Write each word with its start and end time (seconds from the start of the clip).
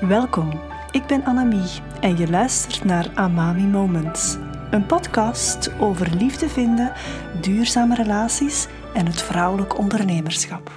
Welkom, 0.00 0.50
ik 0.90 1.06
ben 1.06 1.24
Annemie 1.24 1.80
en 2.00 2.16
je 2.16 2.30
luistert 2.30 2.84
naar 2.84 3.10
Amami 3.14 3.66
Moments. 3.66 4.36
Een 4.70 4.86
podcast 4.86 5.70
over 5.80 6.14
liefde 6.16 6.48
vinden, 6.48 6.92
duurzame 7.40 7.94
relaties 7.94 8.66
en 8.94 9.06
het 9.06 9.22
vrouwelijk 9.22 9.78
ondernemerschap. 9.78 10.70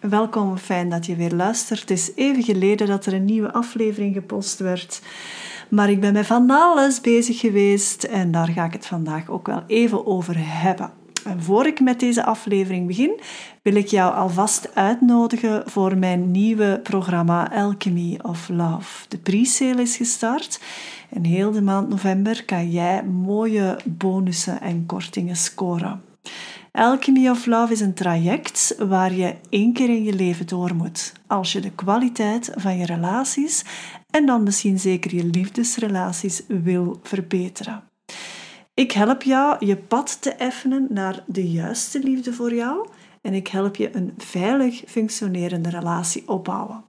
Welkom, 0.00 0.56
fijn 0.56 0.88
dat 0.88 1.06
je 1.06 1.16
weer 1.16 1.32
luistert. 1.32 1.80
Het 1.80 1.90
is 1.90 2.14
even 2.14 2.42
geleden 2.42 2.86
dat 2.86 3.06
er 3.06 3.12
een 3.12 3.24
nieuwe 3.24 3.52
aflevering 3.52 4.14
gepost 4.14 4.58
werd. 4.58 5.02
Maar 5.70 5.90
ik 5.90 6.00
ben 6.00 6.12
met 6.12 6.26
van 6.26 6.50
alles 6.50 7.00
bezig 7.00 7.40
geweest 7.40 8.04
en 8.04 8.30
daar 8.30 8.48
ga 8.48 8.64
ik 8.64 8.72
het 8.72 8.86
vandaag 8.86 9.28
ook 9.28 9.46
wel 9.46 9.62
even 9.66 10.06
over 10.06 10.34
hebben. 10.38 10.90
En 11.26 11.42
voor 11.42 11.66
ik 11.66 11.80
met 11.80 12.00
deze 12.00 12.24
aflevering 12.24 12.86
begin, 12.86 13.20
wil 13.62 13.74
ik 13.74 13.86
jou 13.86 14.14
alvast 14.14 14.74
uitnodigen 14.74 15.70
voor 15.70 15.98
mijn 15.98 16.30
nieuwe 16.30 16.80
programma 16.82 17.52
Alchemy 17.52 18.18
of 18.22 18.48
Love. 18.48 19.08
De 19.08 19.18
pre-sale 19.18 19.82
is 19.82 19.96
gestart 19.96 20.60
en 21.10 21.24
heel 21.24 21.50
de 21.50 21.62
maand 21.62 21.88
november 21.88 22.44
kan 22.44 22.70
jij 22.70 23.04
mooie 23.04 23.78
bonussen 23.84 24.60
en 24.60 24.86
kortingen 24.86 25.36
scoren. 25.36 26.02
Alchemy 26.72 27.28
of 27.28 27.46
Love 27.46 27.72
is 27.72 27.80
een 27.80 27.94
traject 27.94 28.76
waar 28.78 29.12
je 29.12 29.34
één 29.48 29.72
keer 29.72 29.88
in 29.88 30.02
je 30.02 30.14
leven 30.14 30.46
door 30.46 30.74
moet. 30.74 31.12
Als 31.26 31.52
je 31.52 31.60
de 31.60 31.70
kwaliteit 31.70 32.52
van 32.54 32.76
je 32.76 32.86
relaties 32.86 33.64
en 34.10 34.26
dan 34.26 34.42
misschien 34.42 34.78
zeker 34.78 35.14
je 35.14 35.24
liefdesrelaties 35.24 36.42
wil 36.48 37.00
verbeteren. 37.02 37.82
Ik 38.76 38.92
help 38.92 39.22
jou 39.22 39.66
je 39.66 39.76
pad 39.76 40.22
te 40.22 40.30
effenen 40.30 40.86
naar 40.90 41.24
de 41.26 41.50
juiste 41.50 41.98
liefde 41.98 42.32
voor 42.32 42.54
jou 42.54 42.88
en 43.20 43.34
ik 43.34 43.48
help 43.48 43.76
je 43.76 43.96
een 43.96 44.14
veilig 44.18 44.82
functionerende 44.86 45.70
relatie 45.70 46.28
opbouwen. 46.28 46.84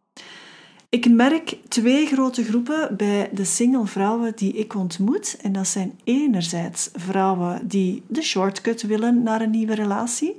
Ik 0.89 1.09
merk 1.09 1.57
twee 1.67 2.05
grote 2.05 2.43
groepen 2.43 2.97
bij 2.97 3.29
de 3.33 3.43
single 3.43 3.85
vrouwen 3.85 4.35
die 4.35 4.53
ik 4.53 4.75
ontmoet. 4.75 5.37
En 5.41 5.51
dat 5.51 5.67
zijn 5.67 5.99
enerzijds 6.03 6.89
vrouwen 6.93 7.67
die 7.67 8.03
de 8.07 8.21
shortcut 8.21 8.81
willen 8.81 9.23
naar 9.23 9.41
een 9.41 9.51
nieuwe 9.51 9.75
relatie, 9.75 10.35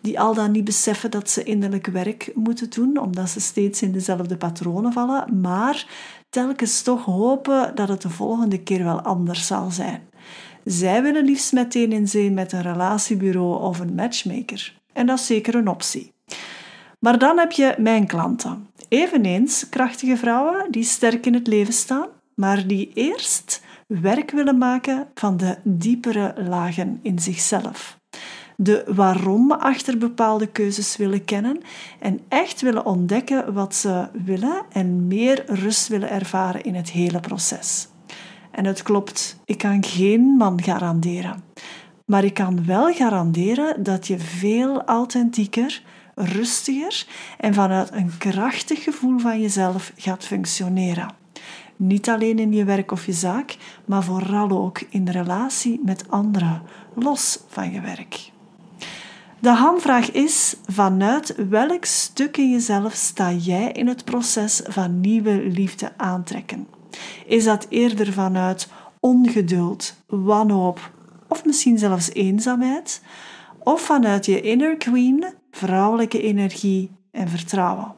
die 0.00 0.20
al 0.20 0.34
dan 0.34 0.50
niet 0.50 0.64
beseffen 0.64 1.10
dat 1.10 1.30
ze 1.30 1.42
innerlijk 1.42 1.86
werk 1.86 2.30
moeten 2.34 2.70
doen, 2.70 2.98
omdat 2.98 3.28
ze 3.28 3.40
steeds 3.40 3.82
in 3.82 3.92
dezelfde 3.92 4.36
patronen 4.36 4.92
vallen, 4.92 5.40
maar 5.40 5.86
telkens 6.28 6.82
toch 6.82 7.04
hopen 7.04 7.74
dat 7.74 7.88
het 7.88 8.02
de 8.02 8.10
volgende 8.10 8.62
keer 8.62 8.84
wel 8.84 9.00
anders 9.00 9.46
zal 9.46 9.70
zijn. 9.70 10.02
Zij 10.66 11.02
willen 11.02 11.24
liefst 11.24 11.52
meteen 11.52 11.92
in 11.92 12.08
zee 12.08 12.30
met 12.30 12.52
een 12.52 12.62
relatiebureau 12.62 13.62
of 13.62 13.78
een 13.78 13.94
matchmaker. 13.94 14.74
En 14.92 15.06
dat 15.06 15.18
is 15.18 15.26
zeker 15.26 15.54
een 15.54 15.68
optie. 15.68 16.12
Maar 16.98 17.18
dan 17.18 17.38
heb 17.38 17.52
je 17.52 17.74
mijn 17.78 18.06
klanten. 18.06 18.66
Eveneens 18.88 19.68
krachtige 19.68 20.16
vrouwen 20.16 20.70
die 20.70 20.84
sterk 20.84 21.26
in 21.26 21.34
het 21.34 21.46
leven 21.46 21.72
staan, 21.72 22.06
maar 22.34 22.66
die 22.66 22.90
eerst 22.94 23.62
werk 23.86 24.30
willen 24.30 24.58
maken 24.58 25.08
van 25.14 25.36
de 25.36 25.56
diepere 25.62 26.34
lagen 26.48 26.98
in 27.02 27.18
zichzelf. 27.18 27.98
De 28.56 28.84
waarom 28.86 29.52
achter 29.52 29.98
bepaalde 29.98 30.46
keuzes 30.46 30.96
willen 30.96 31.24
kennen 31.24 31.60
en 32.00 32.20
echt 32.28 32.60
willen 32.60 32.86
ontdekken 32.86 33.52
wat 33.52 33.74
ze 33.74 34.08
willen 34.24 34.62
en 34.72 35.06
meer 35.06 35.44
rust 35.46 35.88
willen 35.88 36.10
ervaren 36.10 36.62
in 36.62 36.74
het 36.74 36.90
hele 36.90 37.20
proces. 37.20 37.88
En 38.56 38.64
het 38.64 38.82
klopt, 38.82 39.36
ik 39.44 39.58
kan 39.58 39.84
geen 39.84 40.20
man 40.20 40.62
garanderen. 40.62 41.42
Maar 42.04 42.24
ik 42.24 42.34
kan 42.34 42.66
wel 42.66 42.92
garanderen 42.92 43.82
dat 43.82 44.06
je 44.06 44.18
veel 44.18 44.82
authentieker, 44.84 45.82
rustiger 46.14 47.06
en 47.38 47.54
vanuit 47.54 47.92
een 47.92 48.18
krachtig 48.18 48.82
gevoel 48.82 49.18
van 49.18 49.40
jezelf 49.40 49.92
gaat 49.96 50.24
functioneren. 50.24 51.14
Niet 51.76 52.08
alleen 52.08 52.38
in 52.38 52.52
je 52.52 52.64
werk 52.64 52.92
of 52.92 53.06
je 53.06 53.12
zaak, 53.12 53.56
maar 53.84 54.02
vooral 54.04 54.50
ook 54.50 54.80
in 54.88 55.08
relatie 55.08 55.80
met 55.84 56.10
anderen, 56.10 56.62
los 56.94 57.38
van 57.48 57.72
je 57.72 57.80
werk. 57.80 58.30
De 59.38 59.50
hamvraag 59.50 60.10
is: 60.10 60.56
vanuit 60.66 61.48
welk 61.48 61.84
stuk 61.84 62.36
in 62.36 62.50
jezelf 62.50 62.94
sta 62.94 63.32
jij 63.32 63.72
in 63.72 63.86
het 63.86 64.04
proces 64.04 64.60
van 64.64 65.00
nieuwe 65.00 65.48
liefde 65.48 65.92
aantrekken? 65.96 66.75
Is 67.26 67.44
dat 67.44 67.66
eerder 67.68 68.12
vanuit 68.12 68.68
ongeduld, 69.00 69.94
wanhoop 70.06 70.90
of 71.28 71.44
misschien 71.44 71.78
zelfs 71.78 72.12
eenzaamheid? 72.12 73.02
Of 73.58 73.80
vanuit 73.80 74.26
je 74.26 74.40
inner 74.40 74.76
queen, 74.76 75.24
vrouwelijke 75.50 76.22
energie 76.22 76.90
en 77.10 77.28
vertrouwen? 77.28 77.94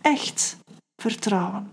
Echt 0.00 0.56
vertrouwen. 0.96 1.70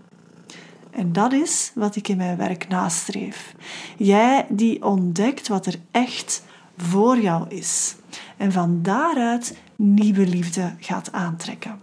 En 0.90 1.12
dat 1.12 1.32
is 1.32 1.72
wat 1.74 1.96
ik 1.96 2.08
in 2.08 2.16
mijn 2.16 2.36
werk 2.36 2.68
nastreef. 2.68 3.54
Jij 3.96 4.46
die 4.48 4.84
ontdekt 4.84 5.48
wat 5.48 5.66
er 5.66 5.74
echt 5.90 6.42
voor 6.76 7.18
jou 7.20 7.48
is. 7.48 7.96
En 8.36 8.52
van 8.52 8.82
daaruit 8.82 9.56
nieuwe 9.76 10.26
liefde 10.26 10.74
gaat 10.78 11.12
aantrekken. 11.12 11.80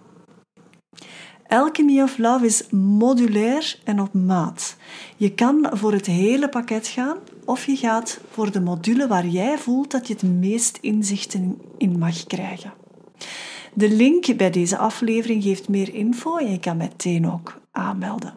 Alchemy 1.48 2.02
of 2.02 2.18
Love 2.18 2.46
is 2.46 2.70
modulair 2.70 3.80
en 3.84 4.00
op 4.00 4.14
maat. 4.14 4.76
Je 5.18 5.34
kan 5.34 5.68
voor 5.72 5.92
het 5.92 6.06
hele 6.06 6.50
pakket 6.50 6.88
gaan 6.88 7.18
of 7.46 7.66
je 7.66 7.76
gaat 7.76 8.20
voor 8.32 8.52
de 8.52 8.62
module 8.62 9.08
waar 9.08 9.28
jij 9.28 9.58
voelt 9.58 9.92
dat 9.92 10.08
je 10.08 10.14
het 10.14 10.24
meest 10.24 10.78
inzichten 10.82 11.62
in 11.78 11.98
mag 11.98 12.24
krijgen. 12.24 12.74
De 13.74 13.90
link 13.90 14.38
bij 14.38 14.50
deze 14.50 14.78
aflevering 14.78 15.44
geeft 15.44 15.70
meer 15.70 15.94
info 15.94 16.38
en 16.38 16.52
je 16.52 16.60
kan 16.60 16.78
meteen 16.78 17.32
ook 17.32 17.62
aanmelden. 17.72 18.34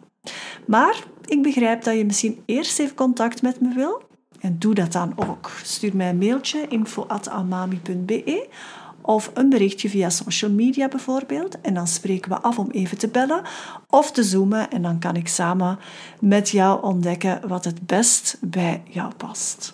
Maar 0.67 1.03
ik 1.25 1.41
begrijp 1.41 1.83
dat 1.83 1.97
je 1.97 2.05
misschien 2.05 2.41
eerst 2.45 2.79
even 2.79 2.95
contact 2.95 3.41
met 3.41 3.61
me 3.61 3.73
wil. 3.73 4.01
En 4.39 4.55
doe 4.59 4.73
dat 4.73 4.91
dan 4.91 5.13
ook. 5.15 5.51
Stuur 5.63 5.95
mij 5.95 6.09
een 6.09 6.17
mailtje 6.17 6.67
info.amami.be 6.67 8.47
of 9.09 9.31
een 9.33 9.49
berichtje 9.49 9.89
via 9.89 10.09
social 10.09 10.51
media 10.51 10.87
bijvoorbeeld. 10.87 11.61
En 11.61 11.73
dan 11.73 11.87
spreken 11.87 12.31
we 12.31 12.41
af 12.41 12.59
om 12.59 12.71
even 12.71 12.97
te 12.97 13.07
bellen 13.07 13.41
of 13.87 14.11
te 14.11 14.23
zoomen. 14.23 14.69
En 14.69 14.81
dan 14.81 14.99
kan 14.99 15.15
ik 15.15 15.27
samen 15.27 15.79
met 16.19 16.49
jou 16.49 16.83
ontdekken 16.83 17.47
wat 17.47 17.65
het 17.65 17.85
best 17.85 18.37
bij 18.41 18.81
jou 18.89 19.13
past. 19.13 19.73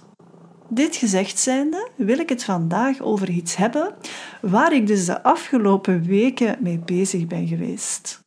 Dit 0.70 0.96
gezegd 0.96 1.40
zijnde 1.40 1.90
wil 1.96 2.20
ik 2.20 2.30
het 2.30 2.44
vandaag 2.44 3.02
over 3.02 3.30
iets 3.30 3.56
hebben 3.56 3.96
waar 4.42 4.74
ik 4.74 4.88
dus 4.88 5.06
de 5.06 5.24
afgelopen 5.24 6.04
weken 6.04 6.58
mee 6.60 6.80
bezig 6.80 7.28
ben 7.28 7.48
geweest. 7.48 8.20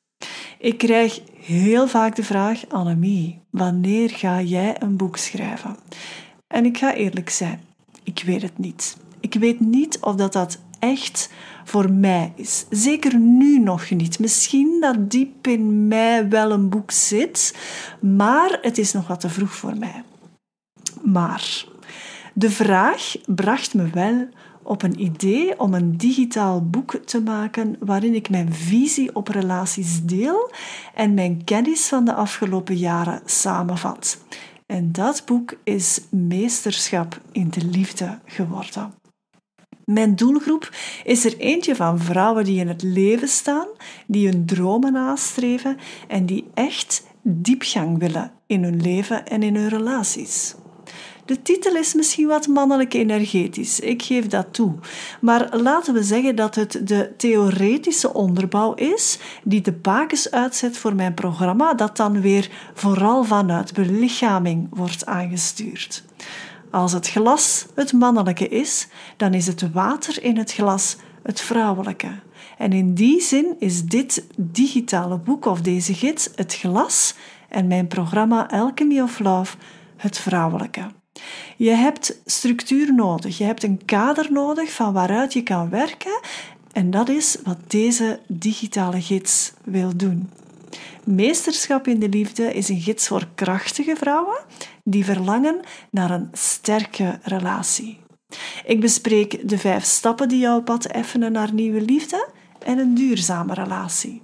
Ik 0.58 0.78
krijg 0.78 1.20
heel 1.40 1.88
vaak 1.88 2.16
de 2.16 2.24
vraag: 2.24 2.68
Annemie, 2.68 3.42
wanneer 3.50 4.10
ga 4.10 4.40
jij 4.40 4.82
een 4.82 4.96
boek 4.96 5.16
schrijven? 5.16 5.76
En 6.46 6.64
ik 6.64 6.78
ga 6.78 6.94
eerlijk 6.94 7.30
zijn, 7.30 7.60
ik 8.02 8.22
weet 8.26 8.42
het 8.42 8.58
niet. 8.58 8.96
Ik 9.20 9.34
weet 9.34 9.60
niet 9.60 9.98
of 10.00 10.14
dat, 10.14 10.32
dat 10.32 10.58
echt 10.78 11.30
voor 11.64 11.92
mij 11.92 12.32
is. 12.36 12.66
Zeker 12.70 13.18
nu 13.18 13.58
nog 13.58 13.90
niet. 13.90 14.18
Misschien 14.18 14.76
dat 14.80 15.10
diep 15.10 15.46
in 15.46 15.88
mij 15.88 16.28
wel 16.28 16.50
een 16.50 16.68
boek 16.68 16.90
zit, 16.90 17.56
maar 18.00 18.58
het 18.62 18.78
is 18.78 18.92
nog 18.92 19.06
wat 19.06 19.20
te 19.20 19.28
vroeg 19.28 19.54
voor 19.54 19.76
mij. 19.76 20.02
Maar 21.02 21.64
de 22.34 22.50
vraag 22.50 23.14
bracht 23.26 23.74
me 23.74 23.90
wel 23.90 24.28
op 24.62 24.82
een 24.82 25.00
idee 25.00 25.60
om 25.60 25.74
een 25.74 25.96
digitaal 25.96 26.66
boek 26.66 26.94
te 27.04 27.22
maken 27.22 27.76
waarin 27.80 28.14
ik 28.14 28.30
mijn 28.30 28.52
visie 28.52 29.14
op 29.14 29.28
relaties 29.28 30.04
deel 30.04 30.50
en 30.94 31.14
mijn 31.14 31.44
kennis 31.44 31.86
van 31.86 32.04
de 32.04 32.14
afgelopen 32.14 32.76
jaren 32.76 33.20
samenvat. 33.24 34.18
En 34.66 34.92
dat 34.92 35.22
boek 35.26 35.54
is 35.64 36.00
Meesterschap 36.10 37.20
in 37.32 37.50
de 37.50 37.64
Liefde 37.64 38.18
geworden. 38.24 38.92
Mijn 39.88 40.16
doelgroep 40.16 40.70
is 41.04 41.24
er 41.24 41.38
eentje 41.38 41.76
van 41.76 41.98
vrouwen 41.98 42.44
die 42.44 42.60
in 42.60 42.68
het 42.68 42.82
leven 42.82 43.28
staan, 43.28 43.66
die 44.06 44.28
hun 44.28 44.46
dromen 44.46 44.92
nastreven 44.92 45.76
en 46.08 46.26
die 46.26 46.50
echt 46.54 47.06
diepgang 47.22 47.98
willen 47.98 48.30
in 48.46 48.62
hun 48.64 48.80
leven 48.80 49.26
en 49.26 49.42
in 49.42 49.56
hun 49.56 49.68
relaties. 49.68 50.54
De 51.24 51.42
titel 51.42 51.76
is 51.76 51.94
misschien 51.94 52.26
wat 52.26 52.46
mannelijk 52.46 52.94
energetisch, 52.94 53.80
ik 53.80 54.02
geef 54.02 54.26
dat 54.26 54.46
toe. 54.50 54.74
Maar 55.20 55.56
laten 55.56 55.94
we 55.94 56.02
zeggen 56.02 56.36
dat 56.36 56.54
het 56.54 56.80
de 56.84 57.12
theoretische 57.16 58.14
onderbouw 58.14 58.74
is 58.74 59.18
die 59.44 59.60
de 59.60 59.72
bakens 59.72 60.30
uitzet 60.30 60.78
voor 60.78 60.94
mijn 60.94 61.14
programma, 61.14 61.74
dat 61.74 61.96
dan 61.96 62.20
weer 62.20 62.50
vooral 62.74 63.24
vanuit 63.24 63.72
belichaming 63.72 64.66
wordt 64.70 65.06
aangestuurd. 65.06 66.04
Als 66.78 66.92
het 66.92 67.08
glas 67.08 67.66
het 67.74 67.92
mannelijke 67.92 68.48
is, 68.48 68.88
dan 69.16 69.34
is 69.34 69.46
het 69.46 69.72
water 69.72 70.22
in 70.22 70.36
het 70.36 70.52
glas 70.52 70.96
het 71.22 71.40
vrouwelijke. 71.40 72.08
En 72.58 72.72
in 72.72 72.94
die 72.94 73.20
zin 73.20 73.56
is 73.58 73.84
dit 73.84 74.24
digitale 74.36 75.18
boek 75.18 75.44
of 75.44 75.60
deze 75.60 75.94
gids 75.94 76.30
het 76.34 76.54
glas 76.54 77.14
en 77.48 77.66
mijn 77.66 77.86
programma 77.86 78.50
Alchemy 78.50 79.00
of 79.00 79.18
Love 79.18 79.56
het 79.96 80.18
vrouwelijke. 80.18 80.86
Je 81.56 81.70
hebt 81.70 82.20
structuur 82.24 82.94
nodig, 82.94 83.38
je 83.38 83.44
hebt 83.44 83.62
een 83.62 83.84
kader 83.84 84.32
nodig 84.32 84.72
van 84.72 84.92
waaruit 84.92 85.32
je 85.32 85.42
kan 85.42 85.70
werken 85.70 86.20
en 86.72 86.90
dat 86.90 87.08
is 87.08 87.36
wat 87.44 87.58
deze 87.66 88.20
digitale 88.26 89.00
gids 89.00 89.52
wil 89.64 89.96
doen. 89.96 90.30
Meesterschap 91.04 91.86
in 91.86 91.98
de 91.98 92.08
liefde 92.08 92.54
is 92.54 92.68
een 92.68 92.80
gids 92.80 93.08
voor 93.08 93.28
krachtige 93.34 93.96
vrouwen 93.96 94.38
die 94.90 95.04
verlangen 95.04 95.60
naar 95.90 96.10
een 96.10 96.28
sterke 96.32 97.18
relatie. 97.22 97.98
Ik 98.64 98.80
bespreek 98.80 99.48
de 99.48 99.58
vijf 99.58 99.84
stappen 99.84 100.28
die 100.28 100.38
jouw 100.38 100.62
pad 100.62 100.84
effenen 100.86 101.32
naar 101.32 101.52
nieuwe 101.52 101.80
liefde 101.80 102.28
en 102.64 102.78
een 102.78 102.94
duurzame 102.94 103.54
relatie. 103.54 104.22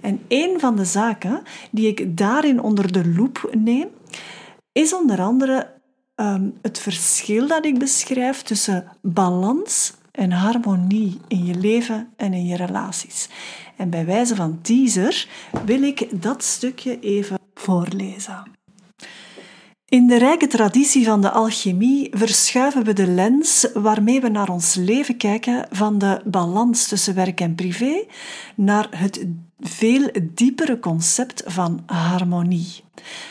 En 0.00 0.20
een 0.28 0.60
van 0.60 0.76
de 0.76 0.84
zaken 0.84 1.42
die 1.70 1.88
ik 1.88 2.16
daarin 2.16 2.60
onder 2.60 2.92
de 2.92 3.08
loep 3.08 3.50
neem, 3.58 3.88
is 4.72 4.94
onder 4.94 5.20
andere 5.20 5.72
ehm, 6.14 6.48
het 6.62 6.78
verschil 6.78 7.46
dat 7.46 7.64
ik 7.64 7.78
beschrijf 7.78 8.42
tussen 8.42 8.96
balans 9.02 9.94
en 10.10 10.30
harmonie 10.32 11.20
in 11.28 11.44
je 11.44 11.54
leven 11.54 12.12
en 12.16 12.32
in 12.32 12.46
je 12.46 12.56
relaties. 12.56 13.28
En 13.76 13.90
bij 13.90 14.04
wijze 14.04 14.36
van 14.36 14.60
teaser 14.60 15.28
wil 15.64 15.82
ik 15.82 16.22
dat 16.22 16.42
stukje 16.42 17.00
even 17.00 17.38
voorlezen. 17.54 18.58
In 19.90 20.06
de 20.06 20.18
rijke 20.18 20.46
traditie 20.46 21.04
van 21.04 21.20
de 21.20 21.30
alchemie 21.30 22.08
verschuiven 22.12 22.84
we 22.84 22.92
de 22.92 23.06
lens 23.06 23.66
waarmee 23.74 24.20
we 24.20 24.28
naar 24.28 24.48
ons 24.48 24.74
leven 24.74 25.16
kijken 25.16 25.66
van 25.70 25.98
de 25.98 26.20
balans 26.24 26.88
tussen 26.88 27.14
werk 27.14 27.40
en 27.40 27.54
privé 27.54 28.04
naar 28.54 28.88
het 28.90 29.26
veel 29.60 30.10
diepere 30.34 30.78
concept 30.78 31.42
van 31.46 31.82
harmonie. 31.86 32.84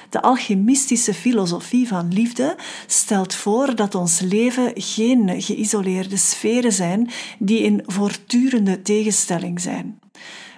De 0.10 0.22
alchemistische 0.22 1.14
filosofie 1.14 1.88
van 1.88 2.14
liefde 2.14 2.56
stelt 2.88 3.34
voor 3.34 3.76
dat 3.76 3.96
ons 3.96 4.20
leven 4.20 4.72
geen 4.76 5.42
geïsoleerde 5.42 6.18
sferen 6.18 6.74
zijn 6.74 7.10
die 7.38 7.60
in 7.60 7.84
voortdurende 7.86 8.82
tegenstelling 8.82 9.62
zijn. 9.62 10.00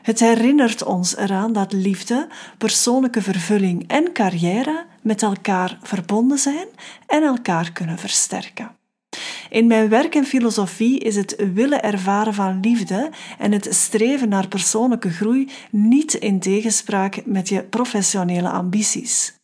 Het 0.01 0.19
herinnert 0.19 0.83
ons 0.83 1.17
eraan 1.17 1.53
dat 1.53 1.73
liefde, 1.73 2.27
persoonlijke 2.57 3.21
vervulling 3.21 3.87
en 3.87 4.13
carrière 4.13 4.85
met 5.01 5.21
elkaar 5.21 5.77
verbonden 5.81 6.37
zijn 6.37 6.67
en 7.07 7.23
elkaar 7.23 7.71
kunnen 7.71 7.97
versterken. 7.97 8.75
In 9.49 9.67
mijn 9.67 9.89
werk 9.89 10.15
en 10.15 10.25
filosofie 10.25 10.99
is 10.99 11.15
het 11.15 11.35
willen 11.53 11.83
ervaren 11.83 12.33
van 12.33 12.59
liefde 12.59 13.09
en 13.37 13.51
het 13.51 13.67
streven 13.71 14.29
naar 14.29 14.47
persoonlijke 14.47 15.09
groei 15.09 15.49
niet 15.69 16.13
in 16.13 16.39
tegenspraak 16.39 17.25
met 17.25 17.49
je 17.49 17.63
professionele 17.63 18.49
ambities. 18.49 19.39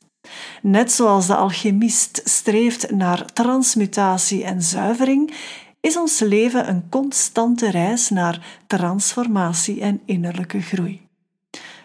Net 0.62 0.92
zoals 0.92 1.28
de 1.28 1.36
alchemist 1.36 2.22
streeft 2.24 2.92
naar 2.92 3.34
transmutatie 3.34 4.44
en 4.44 4.62
zuivering, 4.62 5.34
is 5.80 5.98
ons 5.98 6.20
leven 6.20 6.70
een 6.70 6.90
constante 6.90 7.72
reis 7.72 8.10
naar 8.10 8.60
transformatie 8.68 9.82
en 9.82 10.02
innerlijke 10.06 10.62
groei. 10.62 11.02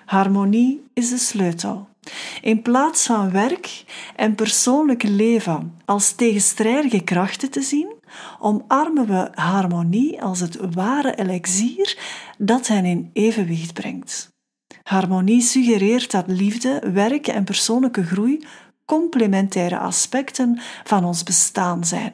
Harmonie 0.05 0.85
is 0.93 1.09
de 1.09 1.19
sleutel. 1.19 1.89
In 2.41 2.63
plaats 2.63 3.07
van 3.07 3.31
werk 3.31 3.85
en 4.17 4.35
persoonlijk 4.35 5.03
leven 5.03 5.81
als 5.85 6.13
tegenstrijdige 6.13 7.01
krachten 7.01 7.51
te 7.51 7.63
zien, 7.63 7.95
omarmen 8.39 9.07
we 9.07 9.29
harmonie 9.35 10.23
als 10.23 10.41
het 10.41 10.59
ware 10.75 11.15
elixier 11.15 11.99
dat 12.39 12.67
hen 12.67 12.85
in 12.85 13.11
evenwicht 13.13 13.73
brengt. 13.73 14.31
Harmonie 14.83 15.41
suggereert 15.41 16.11
dat 16.11 16.25
liefde, 16.27 16.91
werk 16.93 17.27
en 17.27 17.45
persoonlijke 17.45 18.05
groei 18.05 18.47
complementaire 18.85 19.79
aspecten 19.79 20.61
van 20.85 21.05
ons 21.05 21.23
bestaan 21.23 21.85
zijn. 21.85 22.13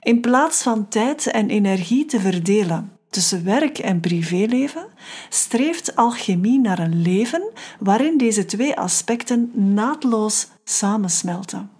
In 0.00 0.20
plaats 0.20 0.62
van 0.62 0.88
tijd 0.88 1.26
en 1.26 1.50
energie 1.50 2.04
te 2.04 2.20
verdelen 2.20 2.99
tussen 3.10 3.44
werk 3.44 3.78
en 3.78 4.00
privéleven, 4.00 4.86
streeft 5.28 5.96
alchemie 5.96 6.60
naar 6.60 6.78
een 6.78 7.02
leven 7.02 7.50
waarin 7.78 8.18
deze 8.18 8.44
twee 8.44 8.76
aspecten 8.76 9.50
naadloos 9.54 10.48
samensmelten. 10.64 11.70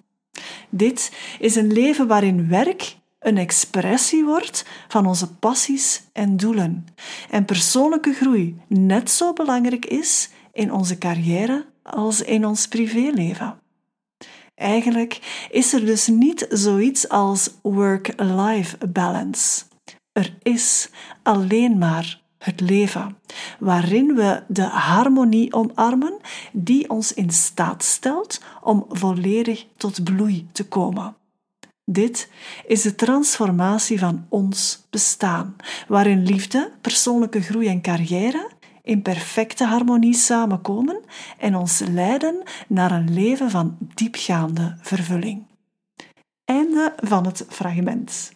Dit 0.69 1.13
is 1.39 1.57
een 1.57 1.73
leven 1.73 2.07
waarin 2.07 2.49
werk 2.49 2.97
een 3.21 3.39
expressie 3.39 4.25
wordt 4.25 4.65
van 4.89 5.07
onze 5.07 5.35
passies 5.35 6.03
en 6.13 6.37
doelen 6.37 6.87
en 7.31 7.45
persoonlijke 7.45 8.13
groei 8.13 8.57
net 8.69 9.11
zo 9.11 9.33
belangrijk 9.33 9.87
is 9.87 10.31
in 10.53 10.73
onze 10.73 10.99
carrière 10.99 11.67
als 11.83 12.23
in 12.23 12.47
ons 12.47 12.69
privéleven. 12.69 13.59
Eigenlijk 14.55 15.47
is 15.51 15.73
er 15.73 15.87
dus 15.87 16.07
niet 16.07 16.47
zoiets 16.51 17.09
als 17.09 17.51
work-life 17.63 18.87
balance. 18.87 19.63
Er 20.13 20.37
is 20.43 20.91
alleen 21.23 21.79
maar 21.79 22.21
het 22.39 22.61
leven, 22.61 23.17
waarin 23.59 24.15
we 24.15 24.43
de 24.49 24.63
harmonie 24.63 25.53
omarmen 25.53 26.19
die 26.53 26.91
ons 26.91 27.13
in 27.13 27.31
staat 27.31 27.85
stelt 27.85 28.41
om 28.63 28.85
volledig 28.89 29.67
tot 29.77 30.05
bloei 30.05 30.49
te 30.53 30.69
komen. 30.69 31.15
Dit 31.85 32.31
is 32.67 32.83
de 32.83 32.95
transformatie 32.95 33.99
van 33.99 34.27
ons 34.29 34.87
bestaan, 34.91 35.57
waarin 35.89 36.23
liefde, 36.23 36.73
persoonlijke 36.81 37.41
groei 37.41 37.69
en 37.69 37.81
carrière 37.81 38.51
in 38.83 39.03
perfecte 39.03 39.65
harmonie 39.65 40.15
samenkomen 40.15 41.01
en 41.39 41.55
ons 41.55 41.79
leiden 41.79 42.43
naar 42.69 42.91
een 42.91 43.13
leven 43.13 43.51
van 43.51 43.77
diepgaande 43.95 44.77
vervulling. 44.81 45.47
Einde 46.45 46.95
van 46.97 47.27
het 47.27 47.45
fragment. 47.49 48.33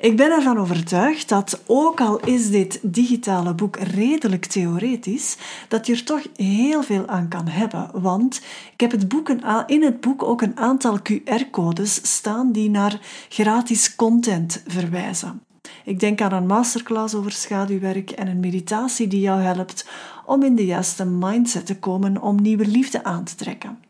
Ik 0.00 0.16
ben 0.16 0.30
ervan 0.30 0.58
overtuigd 0.58 1.28
dat, 1.28 1.62
ook 1.66 2.00
al 2.00 2.20
is 2.20 2.50
dit 2.50 2.78
digitale 2.82 3.54
boek 3.54 3.76
redelijk 3.76 4.46
theoretisch, 4.46 5.36
dat 5.68 5.86
je 5.86 5.92
er 5.92 6.04
toch 6.04 6.22
heel 6.36 6.82
veel 6.82 7.06
aan 7.06 7.28
kan 7.28 7.48
hebben. 7.48 7.90
Want 7.92 8.40
ik 8.72 8.80
heb 8.80 8.90
het 8.90 9.08
boek 9.08 9.28
in 9.66 9.82
het 9.82 10.00
boek 10.00 10.22
ook 10.22 10.42
een 10.42 10.56
aantal 10.56 10.98
QR-codes 10.98 12.14
staan 12.14 12.52
die 12.52 12.70
naar 12.70 13.00
gratis 13.28 13.96
content 13.96 14.62
verwijzen. 14.66 15.42
Ik 15.84 16.00
denk 16.00 16.20
aan 16.20 16.32
een 16.32 16.46
masterclass 16.46 17.14
over 17.14 17.32
schaduwwerk 17.32 18.10
en 18.10 18.28
een 18.28 18.40
meditatie 18.40 19.06
die 19.06 19.20
jou 19.20 19.40
helpt 19.40 19.88
om 20.26 20.42
in 20.42 20.54
de 20.54 20.66
juiste 20.66 21.04
mindset 21.04 21.66
te 21.66 21.78
komen 21.78 22.22
om 22.22 22.42
nieuwe 22.42 22.66
liefde 22.66 23.04
aan 23.04 23.24
te 23.24 23.34
trekken. 23.34 23.89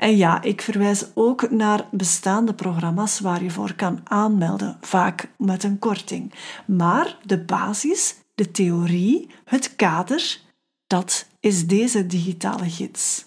En 0.00 0.16
ja, 0.16 0.42
ik 0.42 0.62
verwijs 0.62 1.04
ook 1.14 1.50
naar 1.50 1.86
bestaande 1.90 2.54
programma's 2.54 3.20
waar 3.20 3.42
je 3.42 3.50
voor 3.50 3.74
kan 3.74 4.00
aanmelden, 4.04 4.76
vaak 4.80 5.28
met 5.38 5.64
een 5.64 5.78
korting. 5.78 6.32
Maar 6.66 7.18
de 7.24 7.44
basis, 7.44 8.14
de 8.34 8.50
theorie, 8.50 9.28
het 9.44 9.76
kader, 9.76 10.40
dat 10.86 11.26
is 11.40 11.66
deze 11.66 12.06
digitale 12.06 12.70
gids. 12.70 13.24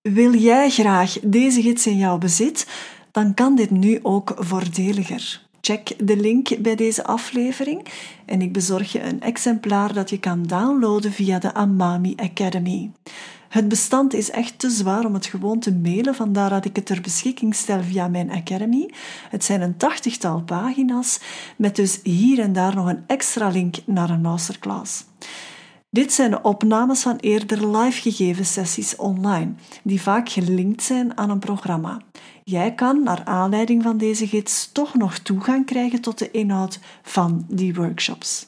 Wil 0.00 0.34
jij 0.34 0.70
graag 0.70 1.18
deze 1.22 1.62
gids 1.62 1.86
in 1.86 1.96
jouw 1.96 2.18
bezit? 2.18 2.66
Dan 3.10 3.34
kan 3.34 3.56
dit 3.56 3.70
nu 3.70 3.98
ook 4.02 4.34
voordeliger. 4.36 5.42
Check 5.60 6.06
de 6.06 6.16
link 6.16 6.58
bij 6.58 6.74
deze 6.74 7.04
aflevering 7.04 7.86
en 8.26 8.42
ik 8.42 8.52
bezorg 8.52 8.92
je 8.92 9.02
een 9.02 9.20
exemplaar 9.20 9.92
dat 9.92 10.10
je 10.10 10.18
kan 10.18 10.42
downloaden 10.42 11.12
via 11.12 11.38
de 11.38 11.54
Amami 11.54 12.14
Academy. 12.16 12.90
Het 13.54 13.68
bestand 13.68 14.14
is 14.14 14.30
echt 14.30 14.58
te 14.58 14.70
zwaar 14.70 15.04
om 15.04 15.14
het 15.14 15.26
gewoon 15.26 15.58
te 15.58 15.74
mailen, 15.74 16.14
vandaar 16.14 16.50
dat 16.50 16.64
ik 16.64 16.76
het 16.76 16.86
ter 16.86 17.00
beschikking 17.00 17.54
stel 17.54 17.82
via 17.82 18.08
mijn 18.08 18.30
Academy. 18.30 18.90
Het 19.30 19.44
zijn 19.44 19.60
een 19.60 19.76
tachtigtal 19.76 20.42
pagina's, 20.42 21.20
met 21.56 21.76
dus 21.76 22.00
hier 22.02 22.38
en 22.38 22.52
daar 22.52 22.74
nog 22.74 22.86
een 22.86 23.04
extra 23.06 23.48
link 23.48 23.76
naar 23.86 24.10
een 24.10 24.20
masterclass. 24.20 25.04
Dit 25.90 26.12
zijn 26.12 26.30
de 26.30 26.42
opnames 26.42 27.02
van 27.02 27.16
eerder 27.16 27.76
live 27.76 28.00
gegeven 28.00 28.46
sessies 28.46 28.96
online, 28.96 29.52
die 29.82 30.02
vaak 30.02 30.28
gelinkt 30.28 30.82
zijn 30.82 31.18
aan 31.18 31.30
een 31.30 31.38
programma. 31.38 32.00
Jij 32.44 32.74
kan, 32.74 33.02
naar 33.02 33.24
aanleiding 33.24 33.82
van 33.82 33.98
deze 33.98 34.26
gids, 34.26 34.72
toch 34.72 34.94
nog 34.94 35.18
toegang 35.18 35.66
krijgen 35.66 36.00
tot 36.00 36.18
de 36.18 36.30
inhoud 36.30 36.78
van 37.02 37.44
die 37.48 37.74
workshops. 37.74 38.46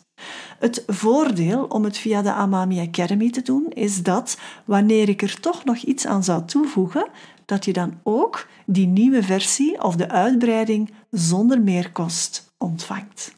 Het 0.58 0.82
voordeel 0.86 1.64
om 1.64 1.84
het 1.84 1.98
via 1.98 2.22
de 2.22 2.32
Amami 2.32 2.80
Academy 2.80 3.30
te 3.30 3.42
doen 3.42 3.66
is 3.68 4.02
dat 4.02 4.38
wanneer 4.64 5.08
ik 5.08 5.22
er 5.22 5.40
toch 5.40 5.64
nog 5.64 5.76
iets 5.76 6.06
aan 6.06 6.24
zou 6.24 6.44
toevoegen, 6.44 7.08
dat 7.44 7.64
je 7.64 7.72
dan 7.72 8.00
ook 8.02 8.46
die 8.66 8.86
nieuwe 8.86 9.22
versie 9.22 9.82
of 9.82 9.96
de 9.96 10.08
uitbreiding 10.08 10.90
zonder 11.10 11.60
meerkost 11.60 12.54
ontvangt. 12.58 13.34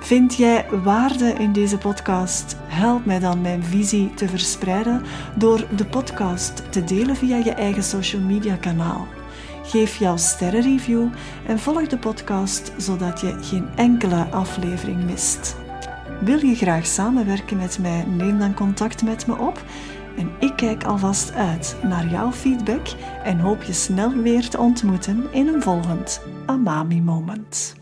Vind 0.00 0.34
jij 0.34 0.66
waarde 0.82 1.32
in 1.32 1.52
deze 1.52 1.78
podcast? 1.78 2.56
Help 2.58 3.04
mij 3.04 3.18
dan 3.18 3.40
mijn 3.40 3.64
visie 3.64 4.14
te 4.14 4.28
verspreiden 4.28 5.02
door 5.36 5.66
de 5.76 5.86
podcast 5.86 6.72
te 6.72 6.84
delen 6.84 7.16
via 7.16 7.36
je 7.36 7.52
eigen 7.52 7.82
social 7.82 8.22
media 8.22 8.56
kanaal. 8.56 9.06
Geef 9.62 9.96
jouw 9.96 10.16
sterrenreview 10.16 11.08
en 11.46 11.58
volg 11.58 11.86
de 11.86 11.98
podcast 11.98 12.72
zodat 12.76 13.20
je 13.20 13.36
geen 13.40 13.68
enkele 13.76 14.24
aflevering 14.24 15.04
mist. 15.04 15.56
Wil 16.20 16.44
je 16.44 16.54
graag 16.54 16.86
samenwerken 16.86 17.56
met 17.56 17.78
mij? 17.78 18.04
Neem 18.04 18.38
dan 18.38 18.54
contact 18.54 19.02
met 19.02 19.26
me 19.26 19.38
op. 19.38 19.64
En 20.16 20.30
ik 20.38 20.56
kijk 20.56 20.84
alvast 20.84 21.32
uit 21.32 21.76
naar 21.82 22.08
jouw 22.08 22.32
feedback 22.32 22.86
en 23.24 23.38
hoop 23.38 23.62
je 23.62 23.72
snel 23.72 24.12
weer 24.12 24.48
te 24.48 24.58
ontmoeten 24.58 25.32
in 25.32 25.48
een 25.48 25.62
volgend 25.62 26.22
Amami 26.46 27.02
Moment. 27.02 27.79